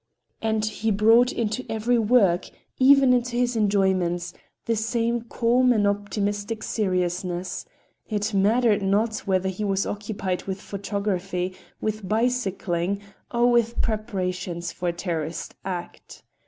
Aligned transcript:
And 0.41 0.65
he 0.65 0.89
brought 0.89 1.31
into 1.31 1.63
every 1.69 1.99
work, 1.99 2.49
even 2.79 3.13
into 3.13 3.35
his 3.35 3.55
enjoyments, 3.55 4.33
the 4.65 4.75
same 4.75 5.21
calm 5.21 5.71
and 5.71 5.85
optimistic 5.85 6.63
seriousness,—it 6.63 8.33
mattered 8.33 8.81
not 8.81 9.19
whether 9.27 9.47
he 9.49 9.63
was 9.63 9.85
occupied 9.85 10.45
with 10.45 10.59
photography, 10.59 11.55
with 11.79 12.09
bicycling 12.09 12.99
or 13.29 13.51
with 13.51 13.79
preparations 13.83 14.71
for 14.71 14.89
a 14.89 14.93
terroristic 14.93 15.55
act. 15.63 16.23